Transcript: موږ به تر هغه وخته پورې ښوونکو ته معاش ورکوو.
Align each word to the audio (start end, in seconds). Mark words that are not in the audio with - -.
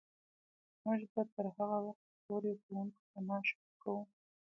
موږ 0.83 1.01
به 1.13 1.21
تر 1.33 1.45
هغه 1.55 1.77
وخته 1.85 2.09
پورې 2.25 2.51
ښوونکو 2.61 3.01
ته 3.11 3.19
معاش 3.27 3.47
ورکوو. 3.57 4.01